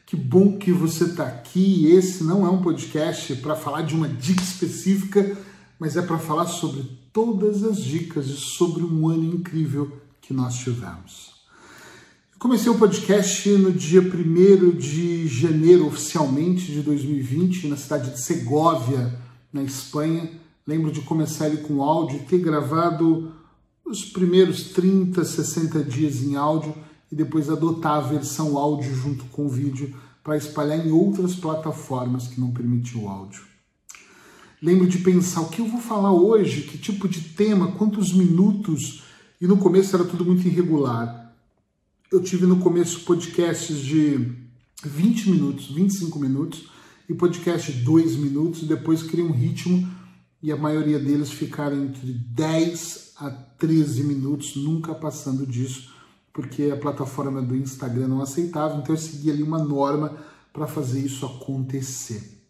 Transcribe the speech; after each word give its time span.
Que 0.05 0.15
bom 0.15 0.57
que 0.57 0.71
você 0.71 1.03
está 1.03 1.27
aqui. 1.27 1.87
Esse 1.87 2.23
não 2.23 2.45
é 2.45 2.49
um 2.49 2.61
podcast 2.61 3.35
para 3.35 3.57
falar 3.57 3.81
de 3.81 3.93
uma 3.93 4.07
dica 4.07 4.41
específica, 4.41 5.37
mas 5.77 5.97
é 5.97 6.01
para 6.01 6.17
falar 6.17 6.45
sobre 6.45 6.97
todas 7.11 7.61
as 7.61 7.83
dicas 7.83 8.27
e 8.27 8.37
sobre 8.37 8.85
um 8.85 9.09
ano 9.09 9.35
incrível 9.35 9.99
que 10.21 10.33
nós 10.33 10.55
tivemos. 10.55 11.30
Comecei 12.41 12.71
o 12.71 12.75
podcast 12.79 13.47
no 13.49 13.71
dia 13.71 14.01
1 14.01 14.71
de 14.71 15.27
janeiro, 15.27 15.85
oficialmente, 15.85 16.71
de 16.71 16.81
2020, 16.81 17.67
na 17.67 17.77
cidade 17.77 18.09
de 18.09 18.19
Segóvia, 18.19 19.15
na 19.53 19.61
Espanha. 19.61 20.27
Lembro 20.65 20.91
de 20.91 21.01
começar 21.01 21.49
ele 21.49 21.57
com 21.57 21.83
áudio 21.83 22.17
e 22.17 22.23
ter 22.23 22.39
gravado 22.39 23.31
os 23.85 24.05
primeiros 24.05 24.71
30, 24.71 25.23
60 25.23 25.83
dias 25.83 26.23
em 26.23 26.35
áudio 26.35 26.73
e 27.11 27.15
depois 27.15 27.47
adotar 27.47 27.97
a 27.97 28.07
versão 28.07 28.57
áudio 28.57 28.91
junto 28.95 29.23
com 29.25 29.45
o 29.45 29.49
vídeo 29.49 29.95
para 30.23 30.35
espalhar 30.35 30.83
em 30.83 30.89
outras 30.89 31.35
plataformas 31.35 32.27
que 32.27 32.41
não 32.41 32.49
permitiam 32.49 33.03
o 33.03 33.07
áudio. 33.07 33.43
Lembro 34.59 34.87
de 34.87 34.97
pensar 34.97 35.41
o 35.41 35.49
que 35.49 35.61
eu 35.61 35.67
vou 35.67 35.79
falar 35.79 36.11
hoje, 36.11 36.61
que 36.61 36.79
tipo 36.79 37.07
de 37.07 37.21
tema, 37.21 37.73
quantos 37.73 38.11
minutos, 38.11 39.03
e 39.39 39.45
no 39.45 39.57
começo 39.57 39.95
era 39.95 40.05
tudo 40.05 40.25
muito 40.25 40.47
irregular 40.47 41.20
eu 42.11 42.21
tive 42.21 42.45
no 42.45 42.57
começo 42.57 43.05
podcasts 43.05 43.77
de 43.77 44.35
20 44.83 45.29
minutos, 45.29 45.71
25 45.71 46.19
minutos 46.19 46.65
e 47.07 47.13
podcast 47.13 47.71
de 47.71 47.83
2 47.83 48.17
minutos, 48.17 48.63
e 48.63 48.65
depois 48.65 49.01
criei 49.01 49.25
um 49.25 49.31
ritmo 49.31 49.89
e 50.43 50.51
a 50.51 50.57
maioria 50.57 50.99
deles 50.99 51.31
ficaram 51.31 51.81
entre 51.81 52.11
10 52.11 53.13
a 53.15 53.29
13 53.29 54.03
minutos, 54.03 54.57
nunca 54.57 54.93
passando 54.93 55.47
disso, 55.47 55.93
porque 56.33 56.63
a 56.63 56.75
plataforma 56.75 57.41
do 57.41 57.55
Instagram 57.55 58.09
não 58.09 58.21
aceitava, 58.21 58.77
então 58.77 58.93
eu 58.93 58.99
segui 58.99 59.31
ali 59.31 59.41
uma 59.41 59.63
norma 59.63 60.17
para 60.51 60.67
fazer 60.67 60.99
isso 60.99 61.25
acontecer. 61.25 62.40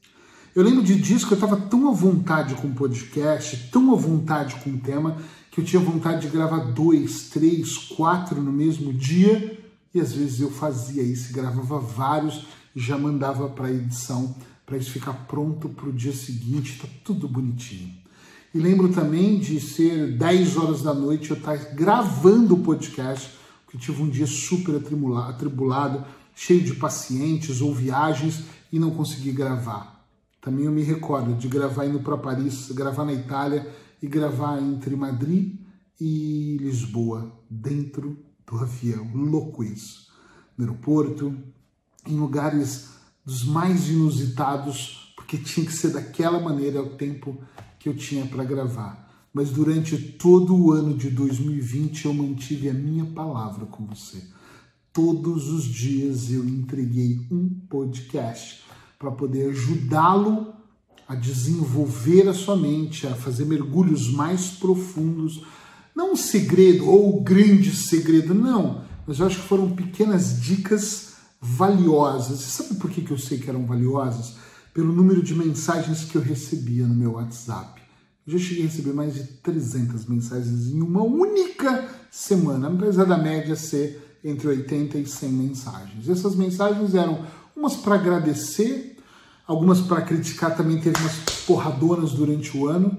Eu 0.53 0.63
lembro 0.63 0.83
de 0.83 1.01
que 1.01 1.31
eu 1.31 1.35
estava 1.35 1.55
tão 1.55 1.87
à 1.87 1.93
vontade 1.93 2.55
com 2.55 2.67
o 2.67 2.73
podcast, 2.73 3.69
tão 3.71 3.93
à 3.93 3.95
vontade 3.95 4.55
com 4.55 4.71
o 4.71 4.77
tema, 4.77 5.15
que 5.49 5.61
eu 5.61 5.63
tinha 5.63 5.81
vontade 5.81 6.23
de 6.23 6.27
gravar 6.27 6.71
dois, 6.73 7.29
três, 7.29 7.77
quatro 7.77 8.41
no 8.41 8.51
mesmo 8.51 8.91
dia, 8.91 9.57
e 9.93 10.01
às 10.01 10.11
vezes 10.11 10.41
eu 10.41 10.51
fazia 10.51 11.01
isso, 11.03 11.31
gravava 11.31 11.79
vários 11.79 12.45
e 12.75 12.81
já 12.81 12.97
mandava 12.97 13.47
para 13.47 13.67
a 13.67 13.71
edição, 13.71 14.35
para 14.65 14.75
isso 14.75 14.91
ficar 14.91 15.13
pronto 15.25 15.69
para 15.69 15.87
o 15.87 15.93
dia 15.93 16.11
seguinte, 16.11 16.79
tá 16.81 16.87
tudo 17.01 17.29
bonitinho. 17.29 17.89
E 18.53 18.59
lembro 18.59 18.89
também 18.89 19.39
de 19.39 19.57
ser 19.61 20.17
10 20.17 20.57
horas 20.57 20.81
da 20.81 20.93
noite 20.93 21.31
eu 21.31 21.37
estar 21.37 21.57
tá 21.57 21.63
gravando 21.73 22.55
o 22.55 22.59
podcast, 22.59 23.31
porque 23.63 23.77
tive 23.77 24.03
um 24.03 24.09
dia 24.09 24.27
super 24.27 24.75
atribulado, 24.75 26.05
cheio 26.35 26.61
de 26.61 26.73
pacientes 26.73 27.61
ou 27.61 27.73
viagens 27.73 28.43
e 28.69 28.77
não 28.77 28.91
consegui 28.91 29.31
gravar. 29.31 30.00
Também 30.41 30.65
eu 30.65 30.71
me 30.71 30.81
recordo 30.81 31.35
de 31.35 31.47
gravar 31.47 31.85
indo 31.85 31.99
para 31.99 32.17
Paris, 32.17 32.71
gravar 32.71 33.05
na 33.05 33.13
Itália 33.13 33.71
e 34.01 34.07
gravar 34.07 34.59
entre 34.59 34.95
Madrid 34.95 35.59
e 35.99 36.57
Lisboa, 36.59 37.31
dentro 37.47 38.17
do 38.45 38.57
avião. 38.57 39.11
Louco 39.13 39.63
isso. 39.63 40.07
No 40.57 40.65
aeroporto, 40.65 41.37
em 42.07 42.17
lugares 42.17 42.89
dos 43.23 43.45
mais 43.45 43.87
inusitados, 43.87 45.13
porque 45.15 45.37
tinha 45.37 45.63
que 45.63 45.73
ser 45.73 45.91
daquela 45.91 46.39
maneira 46.39 46.81
o 46.81 46.95
tempo 46.95 47.39
que 47.77 47.87
eu 47.87 47.95
tinha 47.95 48.25
para 48.25 48.43
gravar. 48.43 49.09
Mas 49.31 49.51
durante 49.51 49.95
todo 49.95 50.55
o 50.55 50.71
ano 50.71 50.97
de 50.97 51.11
2020 51.11 52.05
eu 52.05 52.13
mantive 52.15 52.67
a 52.67 52.73
minha 52.73 53.05
palavra 53.05 53.67
com 53.67 53.85
você. 53.85 54.23
Todos 54.91 55.49
os 55.49 55.63
dias 55.63 56.31
eu 56.31 56.43
entreguei 56.43 57.25
um 57.31 57.47
podcast 57.69 58.63
para 59.01 59.11
poder 59.11 59.49
ajudá-lo 59.49 60.53
a 61.07 61.15
desenvolver 61.15 62.29
a 62.29 62.33
sua 62.35 62.55
mente, 62.55 63.07
a 63.07 63.15
fazer 63.15 63.45
mergulhos 63.45 64.13
mais 64.13 64.51
profundos. 64.51 65.43
Não 65.95 66.13
um 66.13 66.15
segredo 66.15 66.87
ou 66.87 67.19
um 67.19 67.23
grande 67.23 67.75
segredo, 67.75 68.35
não. 68.35 68.83
Mas 69.07 69.19
eu 69.19 69.25
acho 69.25 69.41
que 69.41 69.47
foram 69.47 69.71
pequenas 69.71 70.39
dicas 70.39 71.15
valiosas. 71.41 72.41
E 72.41 72.43
sabe 72.43 72.75
por 72.75 72.91
que 72.91 73.09
eu 73.09 73.17
sei 73.17 73.39
que 73.39 73.49
eram 73.49 73.65
valiosas? 73.65 74.35
Pelo 74.71 74.93
número 74.93 75.23
de 75.23 75.33
mensagens 75.33 76.05
que 76.05 76.15
eu 76.15 76.21
recebia 76.21 76.85
no 76.85 76.93
meu 76.93 77.13
WhatsApp. 77.13 77.81
Eu 78.25 78.37
já 78.37 78.45
cheguei 78.45 78.65
a 78.65 78.67
receber 78.67 78.93
mais 78.93 79.15
de 79.15 79.23
300 79.23 80.05
mensagens 80.05 80.67
em 80.67 80.79
uma 80.79 81.01
única 81.01 81.89
semana, 82.11 82.67
apesar 82.67 83.05
da 83.05 83.17
média 83.17 83.55
ser 83.55 84.19
entre 84.23 84.47
80 84.47 84.99
e 84.99 85.05
100 85.07 85.29
mensagens. 85.29 86.07
Essas 86.07 86.35
mensagens 86.35 86.93
eram 86.93 87.25
umas 87.55 87.75
para 87.75 87.95
agradecer 87.95 88.90
algumas 89.51 89.81
para 89.81 90.01
criticar 90.01 90.55
também 90.55 90.79
teve 90.79 90.97
umas 90.97 91.17
porradonas 91.45 92.13
durante 92.13 92.57
o 92.57 92.67
ano. 92.67 92.97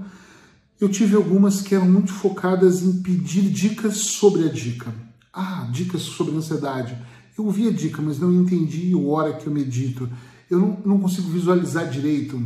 Eu 0.78 0.88
tive 0.88 1.16
algumas 1.16 1.62
que 1.62 1.74
eram 1.74 1.88
muito 1.88 2.12
focadas 2.12 2.82
em 2.82 3.00
pedir 3.00 3.48
dicas 3.50 3.96
sobre 3.96 4.44
a 4.44 4.52
dica. 4.52 4.92
Ah, 5.32 5.66
dicas 5.72 6.02
sobre 6.02 6.36
ansiedade. 6.36 6.96
Eu 7.38 7.46
ouvi 7.46 7.66
a 7.68 7.72
dica, 7.72 8.02
mas 8.02 8.18
não 8.18 8.30
entendi 8.30 8.92
a 8.92 8.98
hora 8.98 9.32
que 9.32 9.46
eu 9.46 9.52
medito. 9.52 10.10
Eu 10.50 10.58
não, 10.58 10.78
não 10.84 11.00
consigo 11.00 11.30
visualizar 11.30 11.88
direito. 11.88 12.38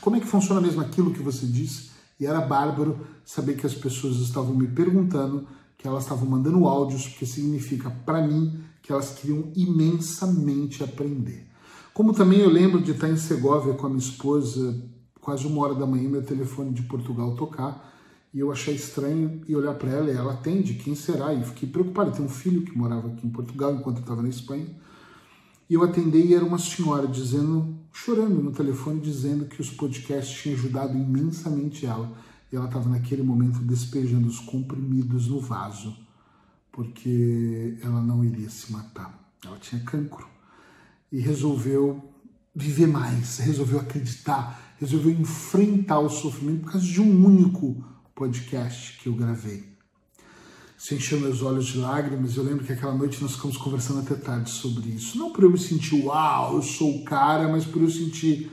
Como 0.00 0.14
é 0.14 0.20
que 0.20 0.26
funciona 0.26 0.60
mesmo 0.60 0.80
aquilo 0.80 1.12
que 1.12 1.22
você 1.22 1.44
disse? 1.44 1.90
E 2.20 2.26
era 2.26 2.40
bárbaro 2.40 3.00
saber 3.24 3.56
que 3.56 3.66
as 3.66 3.74
pessoas 3.74 4.18
estavam 4.18 4.54
me 4.54 4.68
perguntando, 4.68 5.48
que 5.76 5.88
elas 5.88 6.04
estavam 6.04 6.28
mandando 6.28 6.68
áudios, 6.68 7.08
porque 7.08 7.26
significa 7.26 7.90
para 7.90 8.24
mim 8.24 8.60
que 8.80 8.92
elas 8.92 9.10
queriam 9.10 9.50
imensamente 9.56 10.84
aprender. 10.84 11.48
Como 11.94 12.12
também 12.12 12.40
eu 12.40 12.50
lembro 12.50 12.82
de 12.82 12.90
estar 12.90 13.08
em 13.08 13.16
Segóvia 13.16 13.72
com 13.72 13.86
a 13.86 13.88
minha 13.88 14.00
esposa, 14.00 14.82
quase 15.20 15.46
uma 15.46 15.62
hora 15.62 15.76
da 15.76 15.86
manhã, 15.86 16.08
meu 16.08 16.24
telefone 16.24 16.72
de 16.72 16.82
Portugal 16.82 17.36
tocar, 17.36 17.94
e 18.34 18.40
eu 18.40 18.50
achei 18.50 18.74
estranho 18.74 19.40
e 19.46 19.54
olhar 19.54 19.74
para 19.74 19.90
ela 19.90 20.10
e 20.10 20.16
ela 20.16 20.32
atende, 20.32 20.74
quem 20.74 20.96
será? 20.96 21.32
E 21.32 21.44
fiquei 21.44 21.68
preocupado, 21.68 22.10
tem 22.10 22.24
um 22.24 22.28
filho 22.28 22.62
que 22.62 22.76
morava 22.76 23.06
aqui 23.06 23.24
em 23.24 23.30
Portugal 23.30 23.72
enquanto 23.72 23.98
eu 23.98 24.02
estava 24.02 24.22
na 24.22 24.28
Espanha. 24.28 24.66
E 25.70 25.74
eu 25.74 25.84
atendei 25.84 26.26
e 26.26 26.34
era 26.34 26.44
uma 26.44 26.58
senhora 26.58 27.06
dizendo, 27.06 27.78
chorando 27.92 28.42
no 28.42 28.50
telefone, 28.50 28.98
dizendo 28.98 29.44
que 29.44 29.60
os 29.60 29.70
podcasts 29.70 30.42
tinham 30.42 30.58
ajudado 30.58 30.98
imensamente 30.98 31.86
ela. 31.86 32.10
E 32.50 32.56
ela 32.56 32.66
estava 32.66 32.88
naquele 32.88 33.22
momento 33.22 33.60
despejando 33.60 34.26
os 34.26 34.40
comprimidos 34.40 35.28
no 35.28 35.38
vaso, 35.38 35.96
porque 36.72 37.78
ela 37.80 38.02
não 38.02 38.24
iria 38.24 38.50
se 38.50 38.72
matar. 38.72 39.32
Ela 39.46 39.58
tinha 39.58 39.80
cancro 39.84 40.33
e 41.14 41.20
resolveu 41.20 42.12
viver 42.52 42.88
mais, 42.88 43.38
resolveu 43.38 43.78
acreditar, 43.78 44.74
resolveu 44.80 45.12
enfrentar 45.12 46.00
o 46.00 46.08
sofrimento 46.08 46.64
por 46.64 46.72
causa 46.72 46.84
de 46.84 47.00
um 47.00 47.24
único 47.24 47.84
podcast 48.16 48.98
que 48.98 49.08
eu 49.08 49.14
gravei. 49.14 49.64
Isso 50.76 50.92
encheu 50.92 51.20
meus 51.20 51.40
olhos 51.40 51.66
de 51.66 51.78
lágrimas. 51.78 52.36
Eu 52.36 52.42
lembro 52.42 52.64
que 52.64 52.72
aquela 52.72 52.96
noite 52.96 53.22
nós 53.22 53.36
ficamos 53.36 53.56
conversando 53.56 54.00
até 54.00 54.16
tarde 54.16 54.50
sobre 54.50 54.88
isso. 54.88 55.16
Não 55.16 55.32
por 55.32 55.44
eu 55.44 55.52
me 55.52 55.58
sentir, 55.58 56.04
uau, 56.04 56.56
eu 56.56 56.62
sou 56.62 56.96
o 56.96 57.04
cara, 57.04 57.48
mas 57.48 57.64
por 57.64 57.80
eu 57.80 57.90
sentir, 57.90 58.50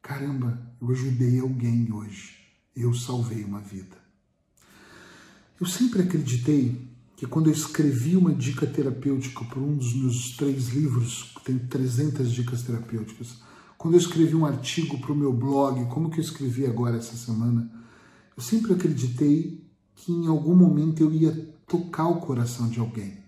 caramba, 0.00 0.58
eu 0.80 0.88
ajudei 0.88 1.38
alguém 1.40 1.92
hoje. 1.92 2.38
Eu 2.74 2.94
salvei 2.94 3.44
uma 3.44 3.60
vida. 3.60 3.98
Eu 5.60 5.66
sempre 5.66 6.00
acreditei 6.00 6.87
que 7.18 7.26
quando 7.26 7.48
eu 7.48 7.52
escrevi 7.52 8.16
uma 8.16 8.32
dica 8.32 8.64
terapêutica 8.64 9.44
por 9.46 9.60
um 9.60 9.76
dos 9.76 9.92
meus 9.92 10.36
três 10.36 10.68
livros, 10.68 11.32
que 11.34 11.46
tem 11.46 11.58
300 11.58 12.30
dicas 12.30 12.62
terapêuticas, 12.62 13.38
quando 13.76 13.94
eu 13.94 13.98
escrevi 13.98 14.36
um 14.36 14.46
artigo 14.46 15.00
para 15.00 15.10
o 15.10 15.16
meu 15.16 15.32
blog, 15.32 15.84
como 15.86 16.10
que 16.10 16.20
eu 16.20 16.22
escrevi 16.22 16.64
agora 16.64 16.96
essa 16.96 17.16
semana, 17.16 17.68
eu 18.36 18.40
sempre 18.40 18.72
acreditei 18.72 19.60
que 19.96 20.12
em 20.12 20.28
algum 20.28 20.54
momento 20.54 21.02
eu 21.02 21.12
ia 21.12 21.32
tocar 21.66 22.06
o 22.06 22.20
coração 22.20 22.68
de 22.68 22.78
alguém. 22.78 23.18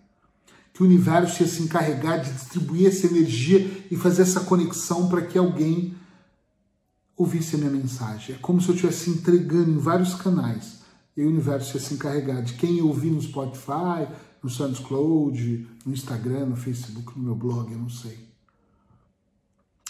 Que 0.73 0.85
o 0.85 0.87
universo 0.87 1.43
ia 1.43 1.49
se 1.49 1.61
encarregar 1.61 2.23
de 2.23 2.33
distribuir 2.33 2.87
essa 2.87 3.09
energia 3.09 3.89
e 3.91 3.97
fazer 3.97 4.23
essa 4.23 4.43
conexão 4.43 5.09
para 5.09 5.23
que 5.23 5.37
alguém 5.37 5.97
ouvisse 7.17 7.57
a 7.57 7.59
minha 7.59 7.73
mensagem. 7.73 8.37
É 8.37 8.39
como 8.39 8.61
se 8.61 8.69
eu 8.69 8.77
estivesse 8.77 9.11
entregando 9.11 9.69
em 9.69 9.79
vários 9.79 10.15
canais 10.15 10.80
e 11.17 11.23
o 11.23 11.29
universo 11.29 11.77
ia 11.77 11.81
se 11.81 11.95
encarregar 11.95 12.43
de 12.43 12.55
quem 12.55 12.81
ouvir 12.81 13.11
no 13.11 13.21
Spotify, 13.21 14.09
no 14.43 14.49
SoundCloud, 14.49 15.67
no 15.85 15.93
Instagram, 15.93 16.47
no 16.47 16.57
Facebook, 16.57 17.19
no 17.19 17.25
meu 17.25 17.35
blog, 17.35 17.71
eu 17.73 17.79
não 17.79 17.91
sei. 17.91 18.29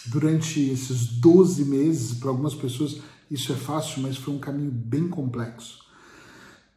Durante 0.07 0.59
esses 0.59 1.07
12 1.07 1.65
meses, 1.65 2.13
para 2.15 2.29
algumas 2.29 2.55
pessoas 2.55 2.99
isso 3.31 3.53
é 3.53 3.55
fácil, 3.55 4.01
mas 4.01 4.17
foi 4.17 4.33
um 4.33 4.39
caminho 4.39 4.71
bem 4.71 5.07
complexo. 5.07 5.79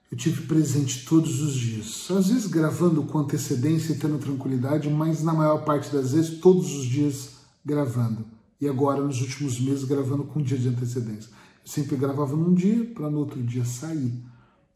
Eu 0.08 0.16
tive 0.16 0.46
presente 0.46 1.04
todos 1.04 1.40
os 1.40 1.54
dias, 1.54 2.08
às 2.12 2.28
vezes 2.28 2.46
gravando 2.46 3.02
com 3.02 3.18
antecedência 3.18 3.92
e 3.92 3.98
tendo 3.98 4.18
tranquilidade, 4.18 4.88
mas 4.88 5.20
na 5.24 5.34
maior 5.34 5.64
parte 5.64 5.92
das 5.92 6.12
vezes, 6.12 6.38
todos 6.38 6.72
os 6.72 6.86
dias 6.86 7.30
gravando, 7.64 8.24
e 8.60 8.68
agora 8.68 9.02
nos 9.02 9.20
últimos 9.20 9.58
meses 9.58 9.82
gravando 9.82 10.22
com 10.22 10.38
um 10.38 10.42
dia 10.42 10.56
de 10.56 10.68
antecedência. 10.68 11.28
Eu 11.64 11.68
sempre 11.68 11.96
gravava 11.96 12.36
num 12.36 12.54
dia 12.54 12.84
para 12.94 13.10
no 13.10 13.18
outro 13.18 13.42
dia 13.42 13.64
sair, 13.64 14.22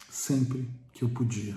sempre 0.09 0.69
que 0.93 1.03
eu 1.03 1.09
podia. 1.09 1.55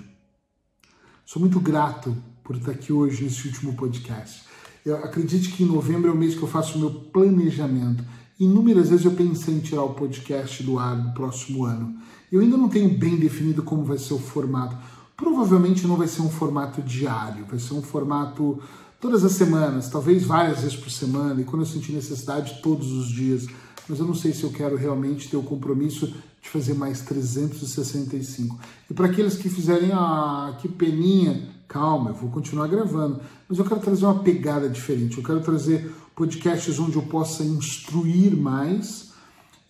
Sou 1.24 1.40
muito 1.40 1.58
grato 1.60 2.16
por 2.44 2.56
estar 2.56 2.72
aqui 2.72 2.92
hoje 2.92 3.24
nesse 3.24 3.46
último 3.46 3.74
podcast. 3.74 4.42
Eu 4.84 4.96
acredite 4.96 5.50
que 5.52 5.62
em 5.62 5.66
novembro 5.66 6.10
é 6.10 6.12
o 6.12 6.16
mês 6.16 6.34
que 6.34 6.42
eu 6.42 6.48
faço 6.48 6.76
o 6.76 6.80
meu 6.80 6.90
planejamento. 6.90 8.04
Inúmeras 8.38 8.90
vezes 8.90 9.04
eu 9.04 9.12
pensei 9.12 9.54
em 9.54 9.60
tirar 9.60 9.84
o 9.84 9.94
podcast 9.94 10.62
do 10.62 10.78
ar 10.78 10.96
no 10.96 11.14
próximo 11.14 11.64
ano. 11.64 11.96
Eu 12.30 12.40
ainda 12.40 12.56
não 12.56 12.68
tenho 12.68 12.98
bem 12.98 13.16
definido 13.16 13.62
como 13.62 13.84
vai 13.84 13.98
ser 13.98 14.14
o 14.14 14.18
formato. 14.18 14.76
Provavelmente 15.16 15.86
não 15.86 15.96
vai 15.96 16.08
ser 16.08 16.22
um 16.22 16.30
formato 16.30 16.82
diário, 16.82 17.46
vai 17.46 17.58
ser 17.58 17.74
um 17.74 17.82
formato 17.82 18.60
todas 19.00 19.24
as 19.24 19.32
semanas, 19.32 19.88
talvez 19.88 20.24
várias 20.24 20.60
vezes 20.60 20.76
por 20.76 20.90
semana, 20.90 21.40
e 21.40 21.44
quando 21.44 21.62
eu 21.62 21.66
sentir 21.66 21.92
necessidade, 21.92 22.60
todos 22.62 22.90
os 22.92 23.08
dias. 23.08 23.46
Mas 23.88 23.98
eu 23.98 24.06
não 24.06 24.14
sei 24.14 24.32
se 24.32 24.44
eu 24.44 24.50
quero 24.50 24.76
realmente 24.76 25.28
ter 25.28 25.36
o 25.36 25.42
compromisso 25.42 26.12
de 26.42 26.48
fazer 26.48 26.74
mais 26.74 27.00
365. 27.02 28.58
E 28.90 28.94
para 28.94 29.06
aqueles 29.06 29.36
que 29.36 29.48
fizerem, 29.48 29.92
ah, 29.92 30.56
que 30.60 30.68
peninha, 30.68 31.48
calma, 31.68 32.10
eu 32.10 32.14
vou 32.14 32.30
continuar 32.30 32.66
gravando. 32.66 33.20
Mas 33.48 33.58
eu 33.58 33.64
quero 33.64 33.80
trazer 33.80 34.04
uma 34.04 34.18
pegada 34.18 34.68
diferente. 34.68 35.18
Eu 35.18 35.24
quero 35.24 35.40
trazer 35.40 35.94
podcasts 36.16 36.78
onde 36.80 36.96
eu 36.96 37.02
possa 37.02 37.44
instruir 37.44 38.36
mais 38.36 39.12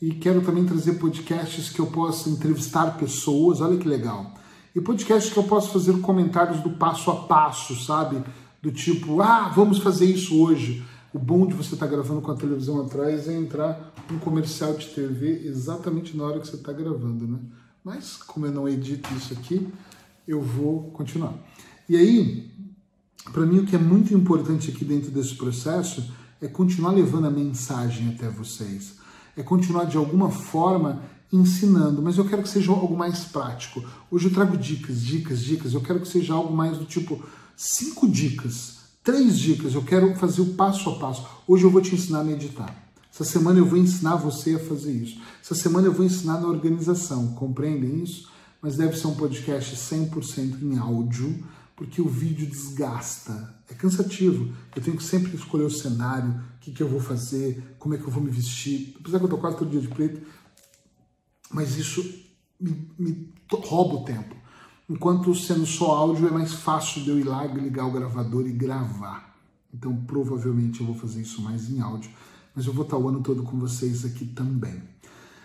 e 0.00 0.12
quero 0.12 0.40
também 0.40 0.64
trazer 0.64 0.94
podcasts 0.94 1.68
que 1.68 1.78
eu 1.78 1.86
possa 1.86 2.30
entrevistar 2.30 2.96
pessoas. 2.96 3.60
Olha 3.60 3.76
que 3.76 3.86
legal. 3.86 4.32
E 4.74 4.80
podcasts 4.80 5.30
que 5.30 5.38
eu 5.38 5.44
possa 5.44 5.68
fazer 5.68 6.00
comentários 6.00 6.60
do 6.60 6.70
passo 6.70 7.10
a 7.10 7.16
passo, 7.16 7.78
sabe? 7.84 8.24
do 8.62 8.70
tipo, 8.70 9.20
ah, 9.20 9.50
vamos 9.54 9.78
fazer 9.78 10.06
isso 10.06 10.40
hoje. 10.40 10.84
O 11.14 11.18
bom 11.18 11.46
de 11.46 11.52
você 11.52 11.74
estar 11.74 11.86
tá 11.86 11.92
gravando 11.92 12.22
com 12.22 12.30
a 12.30 12.36
televisão 12.36 12.80
atrás 12.80 13.28
é 13.28 13.36
entrar 13.36 13.92
um 14.10 14.18
comercial 14.18 14.72
de 14.74 14.86
TV 14.86 15.42
exatamente 15.44 16.16
na 16.16 16.24
hora 16.24 16.40
que 16.40 16.48
você 16.48 16.56
está 16.56 16.72
gravando, 16.72 17.26
né? 17.26 17.38
Mas, 17.84 18.16
como 18.16 18.46
eu 18.46 18.52
não 18.52 18.66
edito 18.66 19.12
isso 19.14 19.34
aqui, 19.34 19.68
eu 20.26 20.40
vou 20.40 20.90
continuar. 20.92 21.34
E 21.86 21.96
aí, 21.96 22.50
para 23.30 23.44
mim, 23.44 23.58
o 23.58 23.66
que 23.66 23.76
é 23.76 23.78
muito 23.78 24.14
importante 24.14 24.70
aqui 24.70 24.86
dentro 24.86 25.10
desse 25.10 25.34
processo 25.34 26.10
é 26.40 26.48
continuar 26.48 26.92
levando 26.92 27.26
a 27.26 27.30
mensagem 27.30 28.08
até 28.08 28.30
vocês. 28.30 28.94
É 29.36 29.42
continuar 29.42 29.84
de 29.84 29.98
alguma 29.98 30.30
forma 30.30 31.02
ensinando, 31.30 32.00
mas 32.00 32.16
eu 32.16 32.24
quero 32.24 32.42
que 32.42 32.48
seja 32.48 32.72
algo 32.72 32.96
mais 32.96 33.24
prático. 33.24 33.84
Hoje 34.10 34.28
eu 34.28 34.32
trago 34.32 34.56
dicas, 34.56 35.02
dicas, 35.02 35.40
dicas. 35.40 35.74
Eu 35.74 35.82
quero 35.82 36.00
que 36.00 36.08
seja 36.08 36.32
algo 36.32 36.54
mais 36.54 36.78
do 36.78 36.84
tipo, 36.84 37.22
cinco 37.56 38.08
dicas, 38.08 38.81
três 39.02 39.38
dicas. 39.38 39.74
Eu 39.74 39.82
quero 39.82 40.14
fazer 40.16 40.40
o 40.42 40.54
passo 40.54 40.90
a 40.90 40.98
passo. 40.98 41.26
Hoje 41.46 41.64
eu 41.64 41.70
vou 41.70 41.80
te 41.80 41.94
ensinar 41.94 42.20
a 42.20 42.24
meditar. 42.24 42.82
Essa 43.12 43.24
semana 43.24 43.58
eu 43.58 43.66
vou 43.66 43.78
ensinar 43.78 44.16
você 44.16 44.54
a 44.54 44.58
fazer 44.58 44.92
isso. 44.92 45.20
Essa 45.42 45.54
semana 45.54 45.86
eu 45.86 45.92
vou 45.92 46.04
ensinar 46.04 46.40
na 46.40 46.48
organização. 46.48 47.34
Compreendem 47.34 48.02
isso? 48.02 48.30
Mas 48.60 48.76
deve 48.76 48.96
ser 48.96 49.08
um 49.08 49.14
podcast 49.14 49.76
100% 49.76 50.62
em 50.62 50.78
áudio, 50.78 51.44
porque 51.76 52.00
o 52.00 52.08
vídeo 52.08 52.46
desgasta. 52.46 53.54
É 53.68 53.74
cansativo. 53.74 54.54
Eu 54.74 54.82
tenho 54.82 54.96
que 54.96 55.02
sempre 55.02 55.34
escolher 55.34 55.64
o 55.64 55.70
cenário, 55.70 56.30
o 56.56 56.60
que, 56.60 56.72
que 56.72 56.82
eu 56.82 56.88
vou 56.88 57.00
fazer, 57.00 57.76
como 57.78 57.94
é 57.94 57.98
que 57.98 58.04
eu 58.04 58.10
vou 58.10 58.22
me 58.22 58.30
vestir. 58.30 58.96
Apesar 59.00 59.18
que 59.18 59.24
eu 59.24 59.30
tô 59.30 59.38
quase 59.38 59.58
todo 59.58 59.70
dia 59.70 59.80
de 59.80 59.88
preto, 59.88 60.22
mas 61.50 61.76
isso 61.76 62.02
me, 62.58 62.88
me 62.98 63.28
rouba 63.50 63.96
o 63.96 64.04
tempo. 64.04 64.41
Enquanto 64.92 65.34
sendo 65.34 65.64
só 65.64 65.86
áudio 65.92 66.28
é 66.28 66.30
mais 66.30 66.52
fácil 66.52 67.02
de 67.02 67.08
eu 67.08 67.18
ir 67.18 67.24
lá, 67.24 67.46
ligar 67.46 67.86
o 67.86 67.90
gravador 67.90 68.46
e 68.46 68.52
gravar. 68.52 69.34
Então 69.72 69.96
provavelmente 70.06 70.82
eu 70.82 70.86
vou 70.86 70.94
fazer 70.94 71.22
isso 71.22 71.40
mais 71.40 71.70
em 71.70 71.80
áudio, 71.80 72.10
mas 72.54 72.66
eu 72.66 72.74
vou 72.74 72.84
estar 72.84 72.98
o 72.98 73.08
ano 73.08 73.22
todo 73.22 73.42
com 73.42 73.58
vocês 73.58 74.04
aqui 74.04 74.26
também. 74.26 74.82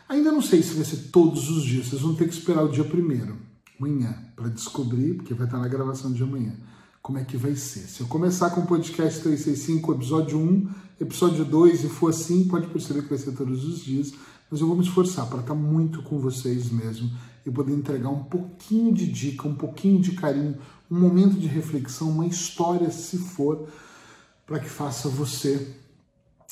Ainda 0.09 0.33
não 0.33 0.41
sei 0.41 0.61
se 0.61 0.73
vai 0.73 0.83
ser 0.83 1.11
todos 1.13 1.49
os 1.49 1.63
dias, 1.63 1.87
vocês 1.87 2.01
vão 2.01 2.13
ter 2.13 2.27
que 2.27 2.33
esperar 2.33 2.65
o 2.65 2.69
dia 2.69 2.83
primeiro, 2.83 3.37
amanhã, 3.79 4.17
para 4.35 4.49
descobrir, 4.49 5.13
porque 5.13 5.33
vai 5.33 5.47
estar 5.47 5.59
na 5.59 5.67
gravação 5.69 6.11
de 6.11 6.21
amanhã, 6.21 6.53
como 7.01 7.17
é 7.17 7.23
que 7.23 7.37
vai 7.37 7.55
ser. 7.55 7.87
Se 7.87 8.01
eu 8.01 8.07
começar 8.07 8.49
com 8.49 8.61
o 8.61 8.67
podcast 8.67 9.21
365, 9.21 9.93
episódio 9.93 10.37
1, 10.37 10.69
episódio 10.99 11.45
2 11.45 11.85
e 11.85 11.87
for 11.87 12.09
assim, 12.09 12.49
pode 12.49 12.67
perceber 12.67 13.03
que 13.03 13.09
vai 13.09 13.17
ser 13.17 13.31
todos 13.31 13.63
os 13.63 13.79
dias, 13.79 14.13
mas 14.49 14.61
eu 14.61 14.67
vou 14.67 14.75
me 14.75 14.83
esforçar 14.83 15.27
para 15.27 15.39
estar 15.39 15.55
muito 15.55 16.01
com 16.03 16.19
vocês 16.19 16.69
mesmo 16.69 17.09
e 17.45 17.51
poder 17.51 17.73
entregar 17.73 18.09
um 18.09 18.23
pouquinho 18.23 18.93
de 18.93 19.07
dica, 19.07 19.47
um 19.47 19.55
pouquinho 19.55 20.01
de 20.01 20.13
carinho, 20.13 20.57
um 20.89 20.99
momento 20.99 21.39
de 21.39 21.47
reflexão, 21.47 22.09
uma 22.09 22.25
história, 22.25 22.89
se 22.91 23.17
for, 23.17 23.67
para 24.45 24.59
que 24.59 24.69
faça 24.69 25.09
você 25.09 25.75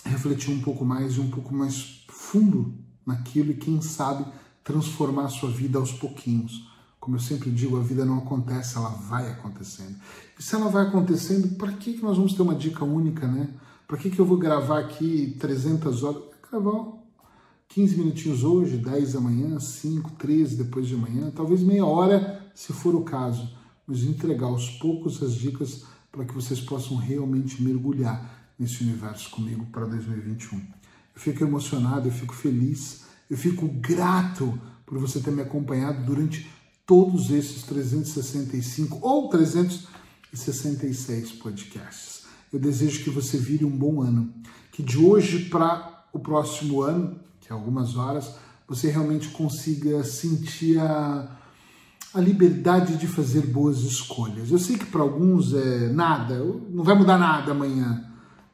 refletir 0.05 0.51
um 0.51 0.61
pouco 0.61 0.85
mais 0.85 1.13
e 1.13 1.19
um 1.19 1.29
pouco 1.29 1.53
mais 1.53 2.05
fundo 2.09 2.73
naquilo 3.05 3.51
e, 3.51 3.55
quem 3.55 3.81
sabe, 3.81 4.25
transformar 4.63 5.25
a 5.25 5.29
sua 5.29 5.49
vida 5.49 5.77
aos 5.77 5.91
pouquinhos. 5.91 6.67
Como 6.99 7.17
eu 7.17 7.21
sempre 7.21 7.51
digo, 7.51 7.77
a 7.77 7.83
vida 7.83 8.03
não 8.03 8.17
acontece, 8.17 8.77
ela 8.77 8.89
vai 8.89 9.29
acontecendo. 9.29 9.95
E 10.37 10.43
se 10.43 10.55
ela 10.55 10.69
vai 10.69 10.87
acontecendo, 10.87 11.55
para 11.55 11.71
que 11.71 12.01
nós 12.01 12.17
vamos 12.17 12.33
ter 12.33 12.41
uma 12.41 12.55
dica 12.55 12.83
única, 12.83 13.27
né? 13.27 13.49
Para 13.87 13.97
que, 13.97 14.09
que 14.09 14.19
eu 14.19 14.25
vou 14.25 14.37
gravar 14.37 14.79
aqui 14.79 15.37
300 15.39 16.03
horas? 16.03 16.23
Gravar 16.49 16.71
15 17.69 17.97
minutinhos 17.97 18.43
hoje, 18.43 18.77
10 18.77 19.15
amanhã, 19.15 19.59
5, 19.59 20.11
13 20.11 20.55
depois 20.55 20.87
de 20.87 20.95
amanhã, 20.95 21.31
talvez 21.35 21.61
meia 21.61 21.85
hora, 21.85 22.41
se 22.53 22.71
for 22.71 22.95
o 22.95 23.03
caso, 23.03 23.49
mas 23.85 24.03
entregar 24.03 24.47
aos 24.47 24.69
poucos 24.71 25.21
as 25.21 25.33
dicas 25.33 25.83
para 26.11 26.23
que 26.23 26.33
vocês 26.33 26.61
possam 26.61 26.95
realmente 26.95 27.61
mergulhar 27.61 28.53
nesse 28.57 28.83
universo 28.83 29.29
comigo 29.29 29.65
para 29.65 29.85
2021. 29.85 30.57
Eu 30.57 30.63
fico 31.15 31.43
emocionado, 31.43 32.07
eu 32.07 32.11
fico 32.11 32.33
feliz, 32.33 33.03
eu 33.29 33.37
fico 33.37 33.67
grato 33.67 34.57
por 34.85 34.97
você 34.97 35.19
ter 35.19 35.31
me 35.31 35.41
acompanhado 35.41 36.05
durante 36.05 36.49
todos 36.85 37.31
esses 37.31 37.63
365 37.63 38.99
ou 39.01 39.27
366 39.29 41.33
podcasts. 41.33 42.23
Eu 42.53 42.59
desejo 42.59 43.03
que 43.03 43.09
você 43.09 43.37
vire 43.37 43.65
um 43.65 43.77
bom 43.77 44.01
ano, 44.01 44.33
que 44.71 44.81
de 44.81 44.97
hoje 44.97 45.49
para 45.49 46.07
o 46.13 46.19
próximo 46.19 46.81
ano 46.81 47.19
que 47.45 47.53
algumas 47.53 47.95
horas 47.95 48.35
você 48.67 48.89
realmente 48.89 49.29
consiga 49.29 50.03
sentir 50.03 50.79
a, 50.79 51.37
a 52.13 52.19
liberdade 52.19 52.97
de 52.97 53.07
fazer 53.07 53.45
boas 53.45 53.79
escolhas. 53.79 54.49
Eu 54.49 54.57
sei 54.57 54.77
que 54.77 54.85
para 54.85 55.01
alguns 55.01 55.53
é 55.53 55.89
nada, 55.89 56.43
não 56.69 56.83
vai 56.83 56.95
mudar 56.95 57.17
nada 57.17 57.51
amanhã. 57.51 58.03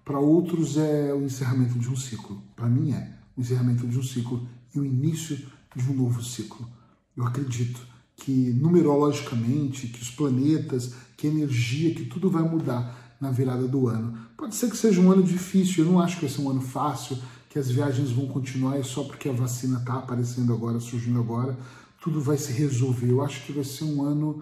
Para 0.03 0.19
outros 0.19 0.77
é 0.77 1.13
o 1.13 1.23
encerramento 1.23 1.79
de 1.79 1.89
um 1.89 1.95
ciclo. 1.95 2.41
Para 2.55 2.67
mim 2.67 2.91
é 2.91 3.13
o 3.37 3.41
encerramento 3.41 3.87
de 3.87 3.97
um 3.97 4.03
ciclo 4.03 4.45
e 4.75 4.79
o 4.79 4.85
início 4.85 5.37
de 5.73 5.89
um 5.89 5.93
novo 5.93 6.21
ciclo. 6.21 6.67
Eu 7.15 7.25
acredito 7.25 7.79
que 8.17 8.51
numerologicamente, 8.53 9.87
que 9.87 10.01
os 10.01 10.11
planetas, 10.11 10.93
que 11.15 11.27
a 11.27 11.29
energia, 11.29 11.95
que 11.95 12.05
tudo 12.05 12.29
vai 12.29 12.43
mudar 12.43 13.15
na 13.21 13.31
virada 13.31 13.67
do 13.67 13.87
ano. 13.87 14.17
Pode 14.35 14.55
ser 14.55 14.69
que 14.69 14.75
seja 14.75 14.99
um 14.99 15.11
ano 15.11 15.23
difícil, 15.23 15.85
eu 15.85 15.91
não 15.91 15.99
acho 15.99 16.15
que 16.15 16.25
vai 16.25 16.35
ser 16.35 16.41
um 16.41 16.49
ano 16.49 16.61
fácil, 16.61 17.17
que 17.51 17.59
as 17.59 17.69
viagens 17.69 18.11
vão 18.11 18.27
continuar 18.27 18.79
e 18.79 18.83
só 18.83 19.03
porque 19.03 19.27
a 19.27 19.33
vacina 19.33 19.79
está 19.79 19.95
aparecendo 19.95 20.53
agora, 20.53 20.79
surgindo 20.79 21.19
agora, 21.19 21.57
tudo 22.01 22.21
vai 22.21 22.37
se 22.37 22.53
resolver. 22.53 23.11
Eu 23.11 23.21
acho 23.21 23.45
que 23.45 23.51
vai 23.51 23.65
ser 23.65 23.83
um 23.83 24.01
ano 24.03 24.41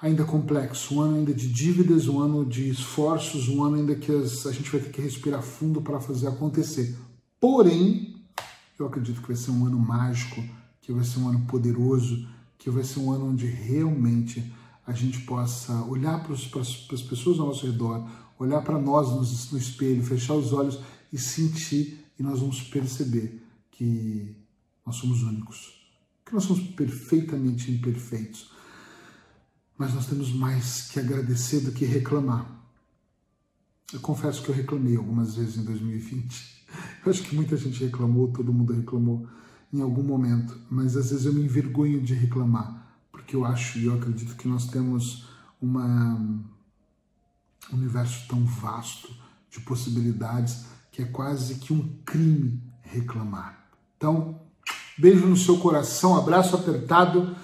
ainda 0.00 0.24
complexo, 0.24 0.96
um 0.96 1.00
ano 1.00 1.18
ainda 1.18 1.32
de 1.32 1.48
dívidas, 1.48 2.08
um 2.08 2.18
ano 2.18 2.44
de 2.44 2.68
esforços, 2.68 3.48
um 3.48 3.62
ano 3.62 3.76
ainda 3.76 3.94
que 3.94 4.10
as, 4.10 4.44
a 4.44 4.50
gente 4.50 4.68
vai 4.72 4.80
ter 4.80 4.90
que 4.90 5.00
respirar 5.00 5.40
fundo 5.40 5.80
para 5.80 6.00
fazer 6.00 6.26
acontecer. 6.26 6.98
Porém, 7.40 8.16
eu 8.76 8.88
acredito 8.88 9.20
que 9.22 9.28
vai 9.28 9.36
ser 9.36 9.52
um 9.52 9.64
ano 9.64 9.78
mágico, 9.78 10.42
que 10.80 10.92
vai 10.92 11.04
ser 11.04 11.20
um 11.20 11.28
ano 11.28 11.46
poderoso, 11.46 12.26
que 12.58 12.68
vai 12.68 12.82
ser 12.82 12.98
um 12.98 13.12
ano 13.12 13.28
onde 13.28 13.46
realmente 13.46 14.52
a 14.84 14.92
gente 14.92 15.20
possa 15.20 15.80
olhar 15.84 16.20
para, 16.24 16.34
as 16.34 17.02
pessoas 17.08 17.38
ao 17.38 17.46
nosso 17.46 17.64
redor, 17.64 18.04
olhar 18.36 18.62
para 18.62 18.80
nós 18.80 19.10
no, 19.10 19.52
no 19.52 19.58
espelho, 19.58 20.02
fechar 20.02 20.34
os 20.34 20.52
olhos 20.52 20.80
e 21.12 21.16
sentir 21.16 22.01
nós 22.22 22.40
vamos 22.40 22.62
perceber 22.62 23.42
que 23.72 24.36
nós 24.86 24.96
somos 24.96 25.22
únicos, 25.22 25.82
que 26.24 26.32
nós 26.32 26.44
somos 26.44 26.62
perfeitamente 26.68 27.70
imperfeitos. 27.70 28.52
Mas 29.76 29.92
nós 29.92 30.06
temos 30.06 30.32
mais 30.32 30.88
que 30.90 31.00
agradecer 31.00 31.60
do 31.60 31.72
que 31.72 31.84
reclamar. 31.84 32.46
Eu 33.92 34.00
confesso 34.00 34.42
que 34.42 34.48
eu 34.50 34.54
reclamei 34.54 34.96
algumas 34.96 35.34
vezes 35.34 35.56
em 35.56 35.64
2020. 35.64 36.64
Eu 37.04 37.10
acho 37.10 37.22
que 37.22 37.34
muita 37.34 37.56
gente 37.56 37.84
reclamou, 37.84 38.28
todo 38.28 38.52
mundo 38.52 38.72
reclamou 38.72 39.28
em 39.72 39.80
algum 39.80 40.02
momento, 40.02 40.58
mas 40.70 40.96
às 40.96 41.10
vezes 41.10 41.26
eu 41.26 41.32
me 41.32 41.42
envergonho 41.42 42.00
de 42.00 42.14
reclamar, 42.14 42.96
porque 43.10 43.34
eu 43.34 43.44
acho 43.44 43.78
e 43.78 43.86
eu 43.86 43.94
acredito 43.94 44.36
que 44.36 44.46
nós 44.46 44.66
temos 44.68 45.26
uma, 45.60 46.14
um 46.14 46.44
universo 47.72 48.28
tão 48.28 48.44
vasto 48.44 49.14
de 49.50 49.60
possibilidades 49.60 50.66
que 50.92 51.02
é 51.02 51.06
quase 51.06 51.54
que 51.54 51.72
um 51.72 51.88
crime 52.04 52.60
reclamar. 52.82 53.64
Então, 53.96 54.38
beijo 54.98 55.26
no 55.26 55.36
seu 55.36 55.56
coração, 55.56 56.16
abraço 56.16 56.54
apertado. 56.54 57.34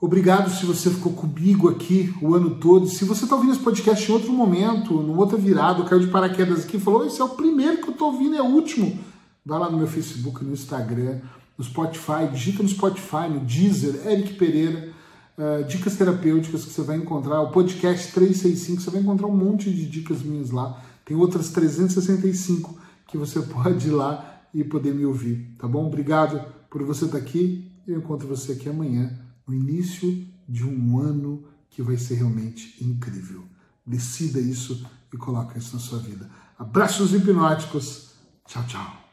Obrigado 0.00 0.50
se 0.50 0.66
você 0.66 0.90
ficou 0.90 1.12
comigo 1.12 1.70
aqui 1.70 2.12
o 2.20 2.34
ano 2.34 2.56
todo. 2.56 2.86
Se 2.88 3.04
você 3.04 3.24
está 3.24 3.36
ouvindo 3.36 3.52
esse 3.52 3.62
podcast 3.62 4.10
em 4.10 4.14
outro 4.14 4.32
momento, 4.32 4.94
numa 4.94 5.20
outra 5.20 5.38
virada, 5.38 5.84
caiu 5.84 6.00
de 6.00 6.08
paraquedas 6.08 6.64
aqui 6.64 6.76
e 6.76 6.80
falou: 6.80 7.06
esse 7.06 7.20
é 7.20 7.24
o 7.24 7.30
primeiro 7.30 7.78
que 7.78 7.88
eu 7.88 7.92
estou 7.92 8.12
ouvindo 8.12 8.34
é 8.34 8.42
o 8.42 8.46
último. 8.46 8.98
Vai 9.46 9.58
lá 9.58 9.70
no 9.70 9.78
meu 9.78 9.86
Facebook, 9.86 10.44
no 10.44 10.52
Instagram, 10.52 11.20
no 11.56 11.64
Spotify, 11.64 12.26
digita 12.32 12.62
no 12.62 12.68
Spotify, 12.68 13.28
no 13.30 13.40
Deezer, 13.40 14.06
Eric 14.06 14.34
Pereira, 14.34 14.92
uh, 15.38 15.64
dicas 15.64 15.96
terapêuticas 15.96 16.64
que 16.64 16.72
você 16.72 16.82
vai 16.82 16.96
encontrar, 16.96 17.40
o 17.40 17.50
podcast 17.50 18.12
365, 18.12 18.82
você 18.82 18.90
vai 18.90 19.00
encontrar 19.00 19.26
um 19.28 19.36
monte 19.36 19.70
de 19.70 19.86
dicas 19.86 20.22
minhas 20.22 20.50
lá. 20.50 20.82
Tem 21.04 21.16
outras 21.16 21.50
365 21.50 22.78
que 23.06 23.18
você 23.18 23.40
pode 23.42 23.88
ir 23.88 23.92
lá 23.92 24.42
e 24.52 24.62
poder 24.62 24.94
me 24.94 25.04
ouvir, 25.04 25.54
tá 25.58 25.66
bom? 25.66 25.86
Obrigado 25.86 26.40
por 26.70 26.82
você 26.84 27.06
estar 27.06 27.18
aqui. 27.18 27.70
Eu 27.86 27.98
encontro 27.98 28.26
você 28.26 28.52
aqui 28.52 28.68
amanhã, 28.68 29.18
no 29.46 29.54
início 29.54 30.26
de 30.48 30.64
um 30.64 30.98
ano 30.98 31.44
que 31.68 31.82
vai 31.82 31.96
ser 31.96 32.14
realmente 32.14 32.82
incrível. 32.82 33.44
Decida 33.84 34.40
isso 34.40 34.86
e 35.12 35.16
coloque 35.16 35.58
isso 35.58 35.74
na 35.74 35.80
sua 35.80 35.98
vida. 35.98 36.30
Abraços 36.58 37.12
hipnóticos. 37.12 38.14
Tchau, 38.46 38.64
tchau. 38.66 39.03